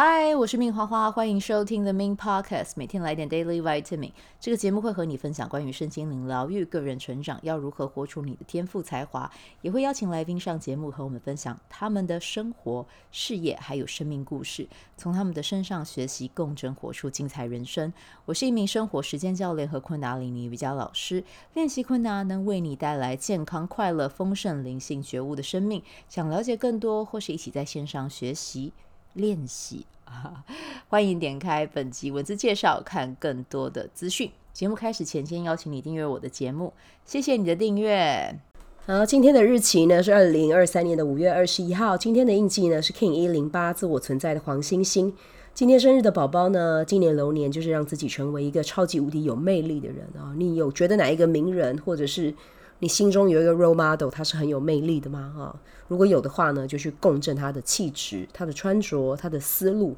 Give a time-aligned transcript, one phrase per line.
[0.00, 4.12] 嗨，我是命花花，欢迎收听 The Min Podcast，每天来点 Daily Vitamin。
[4.38, 9.28] 这个节目会和你分享关于身心灵疗愈、个人成长，要如何活出你的天赋才华，
[9.60, 17.92] 也会邀请来宾上节目和我们分享他们的生活、事业还有生命故事，从他们的身上学习，共振活出精彩人生。
[18.24, 21.24] 我是一名生活实践教练和昆达里尼瑜伽老师，
[21.54, 25.82] 练习昆达能为你带来健康、快乐、丰盛、灵性觉悟的生命。
[26.08, 28.72] 想了解更多，或是一起在线上学习。
[29.14, 29.84] 练习，
[30.88, 34.30] 欢迎点开本集文字介绍，看更多的资讯。
[34.52, 36.72] 节目开始前，先邀请你订阅我的节目，
[37.04, 38.38] 谢谢你的订阅。
[38.86, 41.96] 好，今天的日期呢是二零二三年的五月二十一号。
[41.96, 45.14] 今天的印记呢是 King 一零八，自我存在的黄星星。
[45.54, 50.34] 今天生日的宝宝呢，今年流年就是让自己成为一个超级无敌有魅力的人啊！
[50.36, 52.34] 你有觉得哪一个名人或者是？
[52.80, 55.32] 你心中有一个 role model，他是很有魅力的吗？
[55.36, 59.96] 哈，如果有的话呢，就去共振他的气质、他的穿着、他的思路。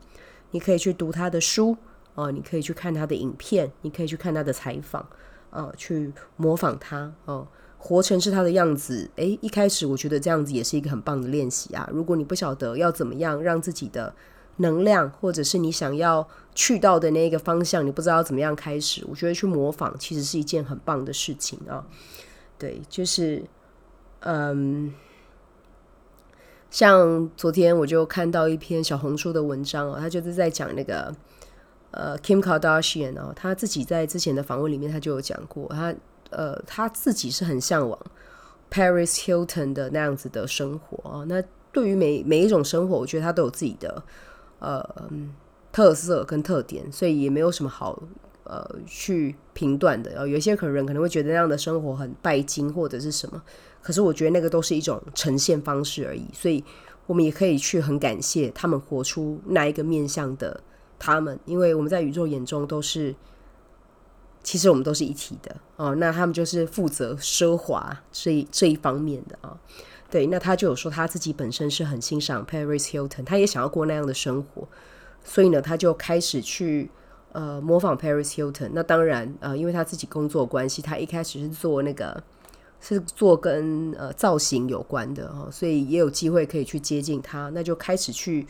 [0.52, 1.76] 你可以去读他的书
[2.14, 5.06] 啊，你可以去看他的影片，你可以去看他的采访
[5.50, 7.46] 啊，去模仿他哦，
[7.78, 9.08] 活成是他的样子。
[9.16, 11.88] 诶，一开始我觉得这样子也是一个很棒的练习啊。
[11.92, 14.12] 如果你不晓得要怎么样让自己的
[14.56, 21.86] 能量，或者是你想要去到的那个方向，你不知道怎么样开始，我觉得去模仿其实是一件很棒的事情啊。
[22.60, 23.42] 对，就是，
[24.20, 24.92] 嗯，
[26.70, 31.10] 像昨天我就看到一篇小红书的文章哦，他就是在讲那个
[31.90, 35.94] 呃，Kim Kardashian 哦，他自己在之前的访问里面他就有讲过，他
[36.28, 37.98] 呃他自己是很向往
[38.70, 41.24] Paris Hilton 的那样子的生活啊。
[41.26, 44.02] 那对于每每一种生活，我觉得他都有自己的
[44.58, 44.86] 呃
[45.72, 48.02] 特色跟特点，所以也没有什么好。
[48.50, 53.40] 呃，去评断的，有些可能人可能会觉得那样的生活很拜金或者是什么，
[53.80, 56.64] 可是我觉得那个都是一种呈现方式而已，所以
[57.06, 60.60] 我们也可以去很感谢他们活出那一个面向的
[60.98, 63.14] 他们，因为我们在宇宙眼中都是，
[64.42, 65.94] 其实我们都是一体的哦。
[65.94, 69.56] 那他们就是负责奢华这一这一方面的啊，
[70.10, 74.66] 对，那他就有说他自己本身是很欣赏 Paris Hilton，他也想要过那样的生活，
[75.22, 76.90] 所以呢，他就开始去。
[77.32, 82.22] 呃，模仿 Paris Hilton，那当然，呃，因为他自己工作关系，他一开始是做那个，
[82.80, 88.46] 是做跟呃造型有关的哈，所以也有机会可以去接近他，那就开始去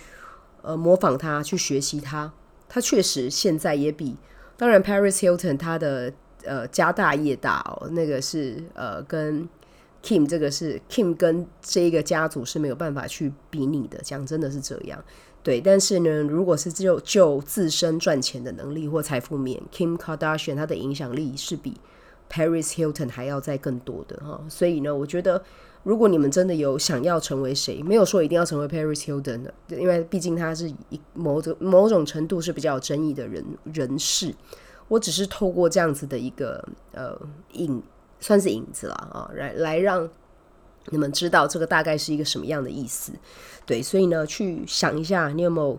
[0.63, 2.33] 呃模仿他，去学习他。
[2.69, 4.17] 他确实现在也比，
[4.57, 6.13] 当然 Paris Hilton 他的
[6.45, 9.49] 呃家大业大哦，那个是呃跟
[10.03, 15.05] Kim 这个是 Kim 跟这一个家族是没有办法去比拟的，讲真的是这样。
[15.43, 21.75] 对，但是呢，如果是就就自身赚钱的能力或财富面，Kim Kardashian 他的影响力是比
[22.31, 24.39] Paris Hilton 还要再更多的哈。
[24.51, 25.43] 所以呢，我觉得
[25.83, 34.35] 如果你们真的有想要成为谁，没有说一定要成为 Paris Hilton 的，因为毕竟他是一某种某种程度是比较有争议的人人士。
[34.89, 36.63] 我只是透过这样子的一个
[36.93, 37.19] 呃
[37.53, 37.83] 影，
[38.19, 40.07] 算是影子啦啊，来来让。
[40.91, 43.13] 你们知道这个大概是一个什么样的意思？
[43.65, 45.79] 对，所以呢，去想一下，你有没有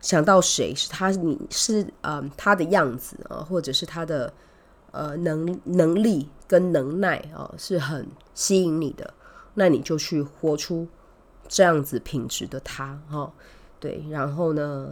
[0.00, 1.10] 想到谁是他？
[1.10, 4.32] 你是呃他的样子啊，或者是他的
[4.90, 9.14] 呃能能力跟能耐啊，是很吸引你的，
[9.54, 10.88] 那你就去活出
[11.46, 13.32] 这样子品质的他哈。
[13.78, 14.88] 对，然后呢，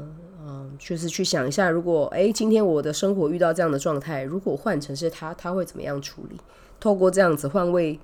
[0.46, 6.38] 嗯，就是去想一下，如果诶今天我的生活遇到这样的状态，如果换成是他，他会怎么样处理？
[6.78, 7.98] 透过这样子换位。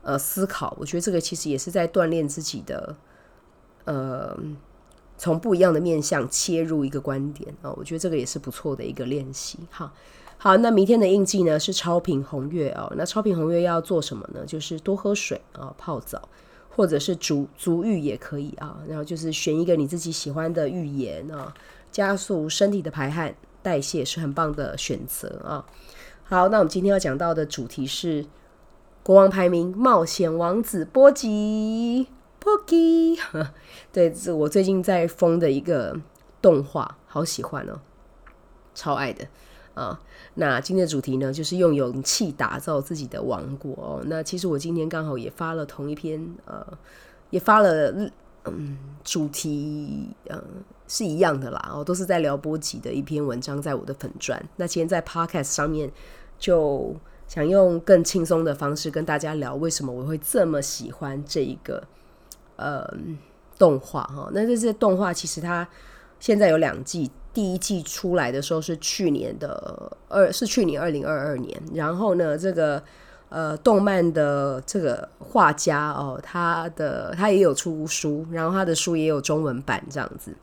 [0.00, 2.96] 呃，思考，我觉得这个其实也是在锻炼自己的，
[3.84, 4.34] 呃，
[5.18, 9.58] 从不一样的面向切入一个观点啊，我觉得这个也是不错的一个练习。
[9.70, 9.92] 哈，
[10.38, 14.46] 好，那明天的印记呢是超频红月哦，那超频红月要做什么呢？
[14.46, 16.26] 就是多喝水啊，泡澡，
[16.70, 18.78] 或者是足足浴也可以啊。
[18.88, 21.52] 然后就是选一个你自己喜欢的浴盐啊，
[21.90, 25.66] 加速身体的排汗代谢是很棒的选择啊。
[26.24, 28.24] 好，那我们今天要讲到的主题是。
[29.08, 32.08] 国王排名冒险王子波吉
[32.38, 33.16] 波吉，
[33.90, 35.98] 对，这是我最近在疯的一个
[36.42, 37.80] 动画，好喜欢哦，
[38.74, 39.26] 超爱的
[39.72, 39.98] 啊。
[40.34, 44.02] 那今天的主题呢，就是用勇气打造自己的王国哦。
[44.04, 46.66] 那其实我今天刚好也发了同一篇，呃，
[47.30, 47.90] 也发了，
[48.44, 50.44] 嗯，主题，嗯，
[50.86, 54.38] 是一样的啦，哦，都是在聊波吉的一篇文章，在我的粉钻。
[54.56, 55.90] 那今天在 Podcast 上面
[56.38, 56.94] 就。
[57.28, 61.84] 想用更轻松的方式跟大家聊，为什么我会这么喜欢这一个
[62.56, 62.90] 呃
[63.58, 64.30] 动画哈？
[64.32, 65.68] 那这些动画其实它
[66.18, 71.62] 现在有两季，第一季出来的时候是去年的二，是去年二零二二年。
[71.74, 72.82] 然后呢，这个
[73.28, 80.34] 呃动漫的这个画家哦，他的他也有出书，然后他的书也有中文版这样子。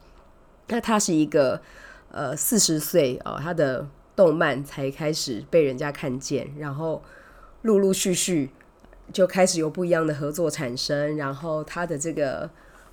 [0.67, 1.59] 那他是一个
[2.11, 3.85] 呃四十岁哦，他的
[4.15, 7.03] 动漫才开始被人家看见，然后
[7.63, 8.49] 陆陆续续
[9.11, 12.49] 就开始有不一样的合作产生，然后他的这个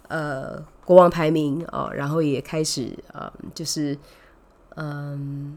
[0.08, 3.96] 呃国王排名哦，然后也开始呃就是
[4.76, 5.56] 嗯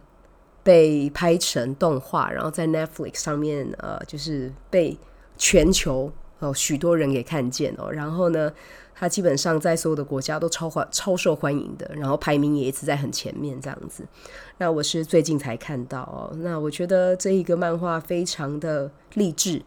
[0.63, 4.97] 被拍成动画，然后在 Netflix 上面呃就是被
[5.37, 8.51] 全球哦许多人给看见哦，然后呢。
[8.97, 14.05] 他基本上在所有的国家都超欢超受欢迎的，然后排名也一直在很前面这样子。
[14.57, 19.61] 那我是最近才看到哦，那我觉得这一个漫画非常的励志，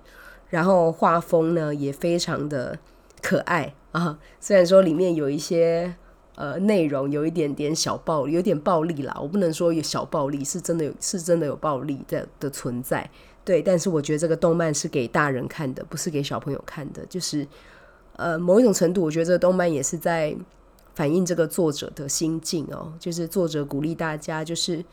[0.49, 2.79] 然后画风呢也非常的
[3.21, 4.19] 可爱啊。
[4.41, 5.95] 虽然说里面有一些
[6.35, 13.11] 呃内容有一点点小暴力，有点暴力啦，我不能说有小暴力，是真的有是真的有暴力的的存在。
[13.49, 17.47] 对，但是我觉得这个动漫是给大人看的，不是给小朋友看的，就是。
[18.19, 20.37] 呃，某一种程度，我觉得这个动漫也是在
[20.97, 22.93] 反映这个作者的心境哦。
[22.99, 24.85] 就是作者鼓励大家，就是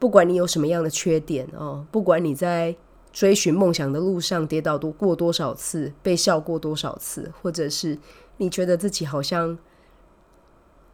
[0.00, 2.74] 不管你有什么样的缺点哦，不管你在
[3.12, 7.96] 追寻梦想的路上跌倒多过多少次，被笑过多少次，或者是
[8.38, 9.56] 你觉得自己好像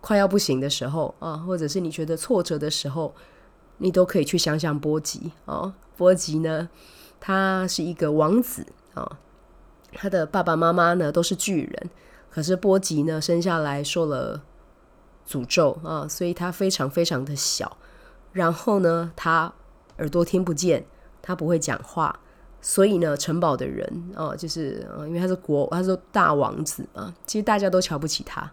[0.02, 3.14] 快要不行的时候啊，或者是你觉得挫折的时候，
[3.78, 5.72] 你都可以去想想波吉哦。
[5.96, 6.68] 波吉呢，
[7.20, 9.18] 他是一个王子啊。
[9.92, 11.90] 他的爸爸妈妈呢都是巨人，
[12.30, 14.42] 可是波吉呢生下来受了
[15.26, 17.78] 诅咒啊，所以他非常非常的小。
[18.32, 19.50] 然后呢，他
[19.98, 20.84] 耳朵听不见，
[21.22, 22.20] 他不会讲话，
[22.60, 28.52] 所以呢，城堡的人啊，就是因为他是国，他是大王子啊，其实大家都瞧不起他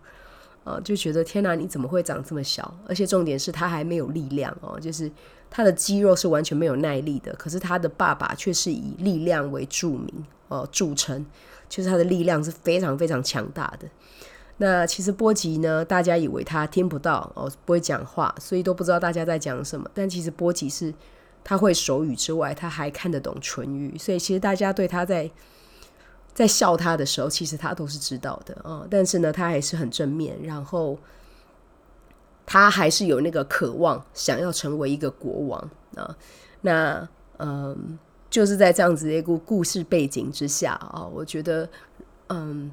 [0.63, 2.74] 呃，就觉得天哪，你怎么会长这么小？
[2.88, 5.12] 而且重点是他还没有力量哦，就是
[5.50, 7.33] 他的肌肉是完全没有耐力的。
[7.33, 10.25] 可是他的爸爸却是以力量为著名。
[10.50, 11.25] 哦，著称
[11.68, 13.88] 就是他的力量是非常非常强大的。
[14.57, 19.89] 那其实波吉呢，大家以为他听不到哦，不会讲话，所以都不知道大家在讲什么。
[19.95, 20.94] 但其实波吉是
[21.44, 25.31] 他会手语之外，他还看得懂唇语，所以其实大家对他在
[26.34, 28.88] 在笑他的时候，其实他都是知道的哦。
[28.90, 30.98] 但是呢，他还是很正面，然后
[32.46, 36.16] 他还是有那个渴望，想要成为一个国王啊。
[36.62, 37.08] 那
[37.38, 37.98] 嗯。
[38.34, 41.70] 就是在这样子的一个故事背景之下啊，我觉得，
[42.30, 42.72] 嗯，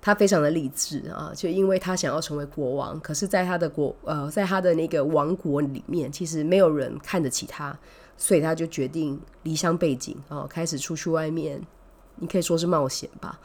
[0.00, 7.78] 他非常的励志啊，就因为他想要成为国王，可是在他的国呃，在他的那个王国里面，其实没有人看得起他，
[8.16, 11.62] 所以他就决定离乡背井啊，开始出去外面，
[12.20, 13.38] 你可以说是冒险吧，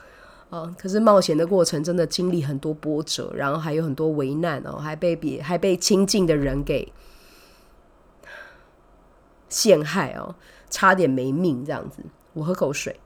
[0.50, 6.92] 啊，可是冒险的过程真的经历很多波折，然后还有很多危难哦，还被别还被亲近的人给
[9.50, 10.36] 陷害哦。
[10.70, 12.04] 差点没命这样子，
[12.34, 13.00] 我喝口水。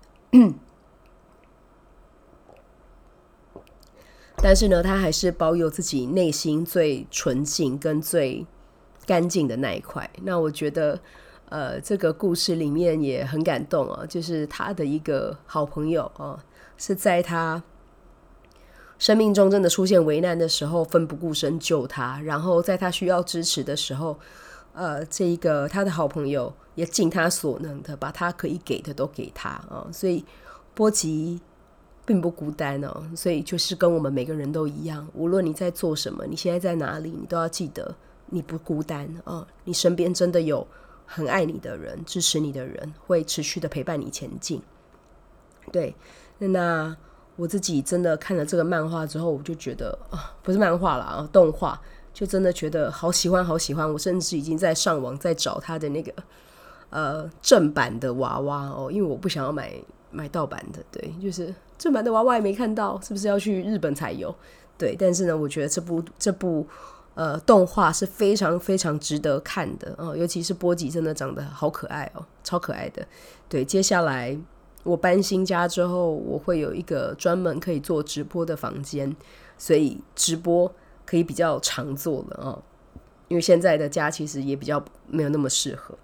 [4.37, 8.45] 但是呢，他还是保有自己内心最纯净跟最
[9.05, 10.09] 干净的那一块。
[10.21, 11.01] 那我觉得，
[11.49, 16.43] 呃，这个故事里面也很感动啊，就是他的一个好朋友啊，
[16.77, 17.61] 是在他
[18.97, 24.17] 生命中真的出现危难的时候，奋不顾身救他，然后在他需要支持的时候。
[24.73, 30.23] 呃，这一个他的好朋友也尽他所能的把他可以给的都给他啊，所以
[30.75, 31.41] 波吉
[32.05, 37.95] 并不孤单哦，所以就是跟我们每个人都一样，无论你在做什么，你现在在哪里，你都要记得
[38.27, 40.67] 你不孤单啊，哦，你身边真的有
[41.07, 44.61] 很爱你的人，支持你的人，会持续的陪伴你前进。
[45.71, 45.95] 对，
[46.37, 46.95] 那
[47.35, 51.81] 我自己真的看了这个漫画之后，我就觉得啊，不是漫画了啊，动画。
[52.13, 53.87] 就真的觉得好喜欢，好喜欢！
[53.93, 56.11] 我甚至已经在上网在找他的那个
[56.89, 59.71] 呃正版的娃娃哦，因为我不想要买
[60.09, 60.83] 买盗版的。
[60.91, 64.35] 对，就是正版的娃娃也没看到，是不是要去日本才有？
[64.79, 66.65] 对，但是呢，我觉得这部这部
[67.17, 73.05] 呃动画是非常非常值得看的哦，尤其是波吉真的长得好可爱哦，超可爱的。
[73.49, 74.37] 对，接下来
[74.83, 79.13] 我搬新家之后，我会有一个专门可以做直播的房间，
[79.57, 80.71] 所以直播。
[81.09, 82.51] 可以比较常做了啊，
[83.29, 85.97] 因为现在的家其实也比较没有那么适合。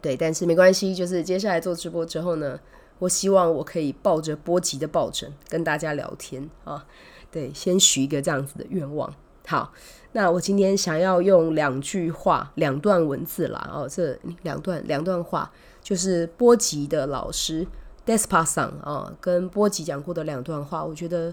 [0.00, 2.58] 对，但是没关系，就是接下来做直播之后呢，
[2.98, 6.86] 我希望我可以抱着波吉的抱枕跟大家聊天啊。
[7.30, 9.14] 对，先许一个这样子的愿望。
[9.46, 9.72] 好，
[10.12, 15.50] 那我今天想要用两句话、两段文字啦，哦，这两段两段话
[15.82, 17.66] 就是波吉的老师
[18.06, 21.32] Despa-san 啊，跟波吉讲过的两段话，我觉得。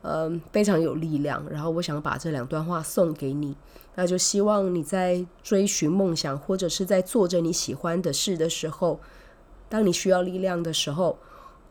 [0.00, 1.44] 嗯，非常有力量。
[1.50, 3.56] 然后我想把这两段话送给你，
[3.96, 9.00] 那就希望你在追寻梦想或者是在做着你喜欢的事的时候，
[9.68, 11.18] 当你需要力量的时候，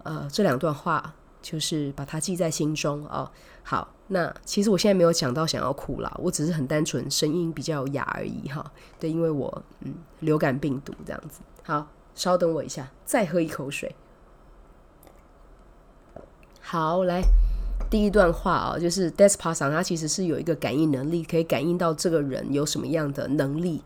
[0.03, 3.31] 呃，这两段话就是把它记在心中啊。
[3.63, 8.71] 好，那其实我现在没有讲到想要哭啦，我只是很单纯声音比较哑而已哈。
[8.97, 11.41] 对，因为我嗯流感病毒这样子。
[11.63, 13.93] 好，稍等我一下，再喝一口水。
[16.61, 17.21] 好，来
[17.89, 23.83] 第一段话啊，就是 Despasan 他其实是有一个感应能力，可以感应到这个人有什么样的能力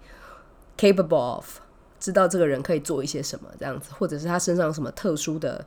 [0.77, 1.57] ，capable of，
[1.99, 5.65] 知道这个人可以做一些什么这样子，或者是他身上有什么特殊的。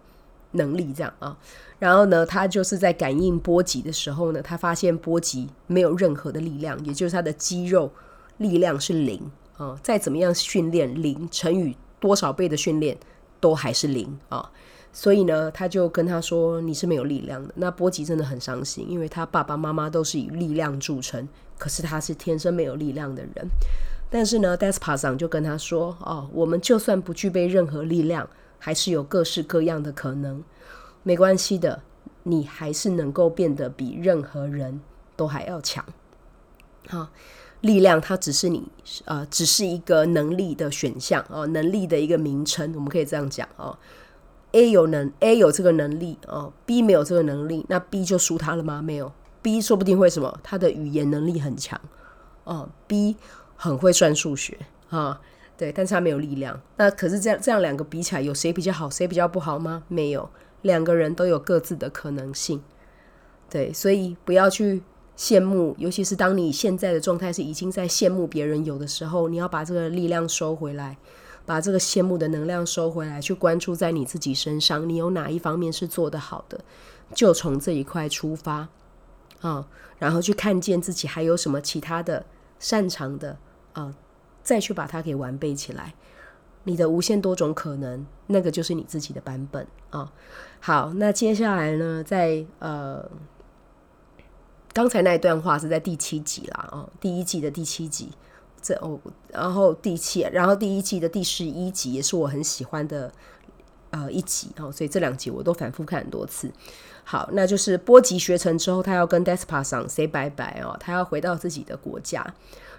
[0.55, 1.37] 能力这样啊，
[1.79, 7.91] 然后呢，他就是在感应波吉的时候呢，他发现波吉没有任何的力量，也就是他的肌肉
[8.39, 9.21] 力量是零
[9.57, 12.97] 啊，再怎么样训练，零乘以多少倍的训练
[13.41, 14.51] 都还是零啊，
[14.93, 17.53] 所以呢，他就跟他说你是没有力量的。
[17.57, 23.49] 那波吉真的很伤心，因为他爸爸妈妈都是以力量著称，可是他是天生没有力量的人。
[24.11, 28.29] 但是呢，Despasan 就跟他说哦，我们就算不具备任何力量。
[28.65, 30.43] 还是有各式各样的可能，
[31.03, 31.83] 没关系的，
[32.23, 34.81] 你还是能够变得比任何人
[35.17, 35.85] 都还要强。
[36.89, 37.11] 好，
[37.61, 38.67] 力量它只是你
[39.05, 43.77] 呃，只是一个能力的选项哦，能力的一个名称，我们可以这样讲哦。
[44.53, 48.81] A 有能，A 有这个能力哦，B 没有这个能力，那 B 就输他了吗？
[48.81, 51.79] 没有，B 说不定会什么，他的语言能力很强
[52.45, 53.17] 哦，B
[53.57, 54.57] 很会算数学
[54.89, 55.21] 啊。
[55.57, 56.61] 对，但是他没有力量。
[56.77, 59.85] 那可是这样，这样两个比起来，有谁比较好，谁比较不好吗？
[59.89, 60.29] 没有，
[60.63, 62.61] 两个人都有各自的可能性。
[63.49, 64.83] 对，所以不要去
[65.17, 70.99] 羡慕，尤其是当你现在的状态是已经在羡慕别人有的时候，你要把这个力量收回来，
[71.47, 76.65] 把这个羡慕的能量收回来，去关注在你自己身上，你有哪一方面是做得好的，
[77.15, 78.69] 就从这一块出发
[79.41, 79.69] 啊，
[79.99, 82.27] 然后去看见自己还有什么其他的
[82.59, 83.39] 擅长的
[83.75, 83.95] 啊。
[84.45, 85.95] 再去把它给完备起来，
[86.65, 90.13] 你的无限多种可能，那个就是你自己的版本啊、
[90.61, 93.11] 好，那接下来呢，在呃，
[94.73, 98.11] 刚才那一段话是在第七集啦，哦，第一季的第七集，
[98.61, 103.11] 这哦，然后第七，然后第一季的第十一集也是我很喜欢的
[103.91, 106.53] 呃一集哦，所以这两集我都反复看很多次。
[107.05, 112.35] 好，那就是波吉学成之后，他要跟 Despasan say 拜拜哦，他要回到自己的国家，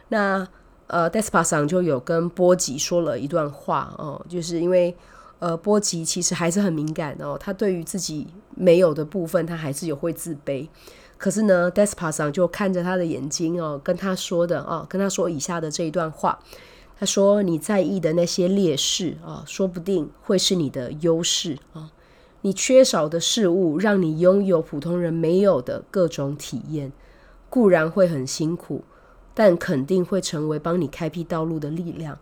[0.10, 0.48] 那。
[0.88, 4.96] 呃，Despas 上就有跟波吉说了一段话哦，就是因为
[5.40, 10.68] 呃，波吉其实还是很敏感哦，他对于自己没有的部分，他还是有会自卑。
[11.18, 16.40] 可是呢，Despas 上就看着他的眼睛哦，跟他说的哦，跟他说以下的这一段话，
[16.98, 21.92] 他说：“你在意的那些劣势啊，说不定会是你的优势啊。
[22.42, 26.92] 你缺少的事物，让你拥有普通人没有的各种体验，
[27.50, 28.84] 固然会很辛苦。”
[29.36, 32.18] 但肯定会成为帮你开辟道路的力量，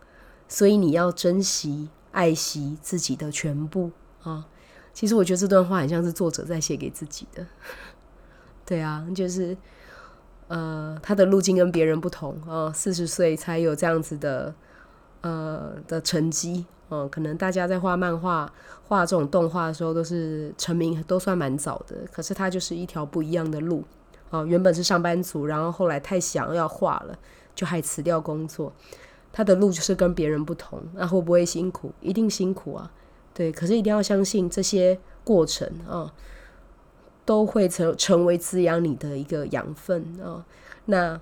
[0.48, 3.92] 所以你要珍惜、爱惜自己的全部
[4.22, 4.46] 啊！
[4.92, 7.46] 其实我觉得这段话很像是作者在写给自己的。
[8.66, 9.56] 对啊，就是
[10.48, 14.54] 呃，他的路径跟别人不同啊，四十岁才有这样子的
[15.20, 18.52] 呃的成绩啊，可能大家在画漫画、
[18.88, 23.84] 画这种动画的时候，都是成名都算蛮早的，可是他就是一条不一样的路。
[24.34, 27.16] 哦，原本是上班族，然后后来太想要画了，
[27.54, 28.72] 就还辞掉工作。
[29.32, 31.92] 他的路就是跟别人不同，那会不会辛苦？
[32.00, 32.90] 一定辛苦啊，
[33.32, 33.52] 对。
[33.52, 36.12] 可是一定要相信这些过程啊，
[37.24, 40.44] 都会成成为滋养你的一个养分啊。
[40.86, 41.20] 那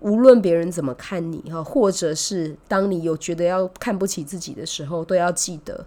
[0.00, 5.86] 无论别人怎么看你哈，或者是当你有觉得要看不起自己的时候，都要记得，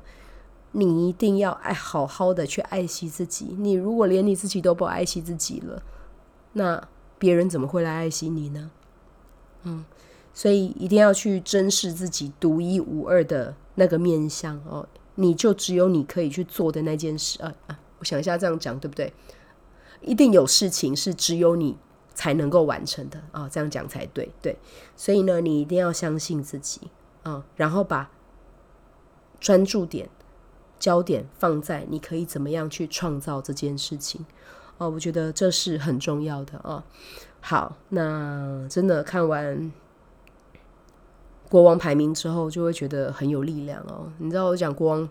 [0.73, 3.55] 你一定要爱好好的去爱惜自己。
[3.57, 5.81] 你如果连你自己都不爱惜自己了，
[6.53, 8.71] 那别人怎么会来爱惜你呢？
[9.63, 9.85] 嗯，
[10.33, 14.87] 所以一定要去珍视自己独一无二的那个面相哦。
[15.15, 17.79] 你就只有你可以去做的那件事啊啊！
[17.99, 19.13] 我想一下，这样讲对不对？
[19.99, 21.77] 一定有事情是只有你
[22.15, 24.31] 才能够完成的啊，这样讲才对。
[24.41, 24.57] 对，
[24.95, 26.81] 所以呢，你一定要相信自己
[27.23, 28.09] 啊，然后把
[29.39, 30.09] 专注点、
[30.79, 34.25] 焦点放在你可以怎么样去创造这件事情。
[34.81, 36.81] 哦，我觉得这是很重要的哦。
[37.39, 39.71] 好，那真的看完
[41.47, 44.11] 国王排名之后，就会觉得很有力量哦。
[44.17, 45.07] 你知道我讲国王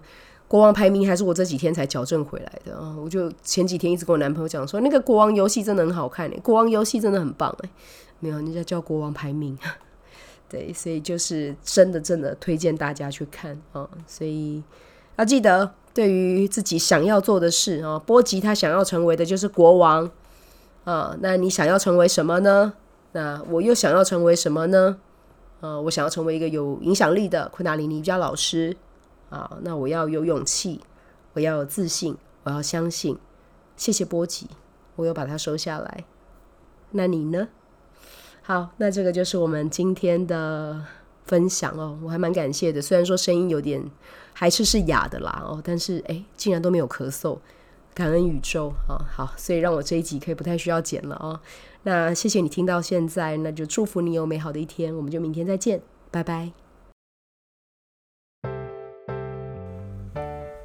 [0.49, 2.97] 国王排名，还是我这几天才矫正回来的啊。
[2.99, 7.71] 我就前几天一直跟我男朋友讲说，那个国王游戏真的很好看诶，国王游戏真的很棒诶。
[8.19, 9.57] 没有，人家叫国王排名。
[10.51, 13.89] 对，所以就是真的真的推荐大家去看啊。
[14.09, 14.65] 所以
[15.15, 15.75] 要记得。
[15.93, 20.11] 对于自己想要做的事啊，波吉他想要成为的就是国王
[20.85, 21.17] 啊。
[21.21, 22.75] 那你想要成为什么呢？
[23.13, 24.99] 那我又想要成为什么呢？
[25.61, 28.77] 啊，我想要成为一个有影响力的昆达里尼瑜伽老师
[29.31, 29.59] 啊。
[29.63, 30.81] 那我要有勇气，
[31.33, 33.19] 我要有自信，我要相信。
[33.77, 34.47] 谢谢波吉，
[34.97, 36.05] 我又把它收下来。
[36.93, 37.49] 那你呢？
[38.43, 40.85] 好，那这个就是我们今天的
[41.31, 42.83] 分享哦，我还蛮感谢的。
[42.83, 43.81] 虽然说声音有点
[44.33, 47.39] 还是是哑的啦哦，但是哎，竟然都没有咳嗽，
[47.95, 48.99] 感恩宇宙啊！
[49.09, 51.39] 好，所以让我这一集可以不太需要剪了哦。
[51.85, 56.51] 那谢谢你听到现在，那就祝福你有美好的一天，我们就明天再见，拜拜。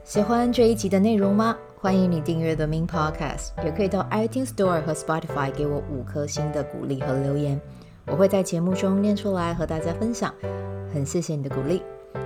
[0.04, 1.56] 喜欢这一集的内容吗？
[1.80, 7.62] 欢迎你订阅 The Min Podcast，也可以到 iTunes Store 和 Spotify 给我五颗星的鼓励和留言，
[8.08, 10.34] 我会在节目中念出来和大家分享。
[10.94, 11.82] 很谢谢你的鼓励，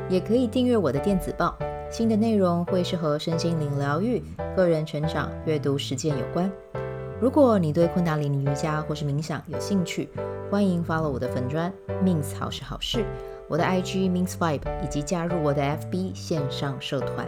[0.09, 1.57] 也可以订阅我的电子报，
[1.89, 4.21] 新的内容会是和身心灵疗愈、
[4.55, 6.51] 个人成长、阅读实践有关。
[7.19, 10.09] 如果你对昆达里尼瑜伽或是冥想有兴趣，
[10.51, 11.71] 欢迎 follow 我的粉专
[12.03, 13.03] Min 好是好事，
[13.47, 17.27] 我的 IG means vibe，以及加入我的 FB 线上社团。